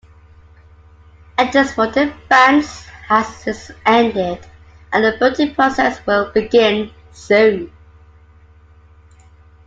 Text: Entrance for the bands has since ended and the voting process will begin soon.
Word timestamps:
Entrance 1.37 1.73
for 1.73 1.85
the 1.85 2.11
bands 2.27 2.85
has 3.07 3.27
since 3.37 3.69
ended 3.85 4.43
and 4.91 5.05
the 5.05 5.15
voting 5.19 5.53
process 5.53 6.03
will 6.07 6.31
begin 6.31 6.91
soon. 7.11 7.71